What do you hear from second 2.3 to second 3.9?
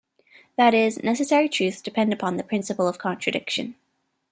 the principle of contradiction.